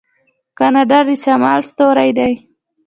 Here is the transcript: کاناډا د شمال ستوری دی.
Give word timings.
کاناډا 0.57 0.99
د 1.07 1.09
شمال 1.23 1.59
ستوری 1.69 2.11
دی. 2.17 2.33